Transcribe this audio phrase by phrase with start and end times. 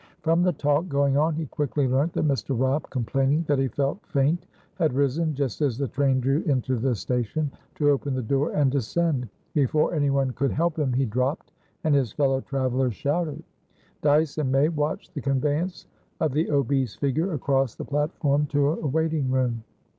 [0.23, 2.59] From the talk going on he quickly learnt that Mr.
[2.59, 6.95] Robb, complaining that he felt faint, had risen, just as the train drew into the
[6.95, 9.29] station, to open the door and descend.
[9.53, 11.51] Before anyone could help him, he dropped,
[11.83, 13.43] and his fellow travellers shouted.
[14.01, 15.85] Dyce and May watched the conveyance
[16.19, 19.63] of the obese figure across the platform to a waiting room.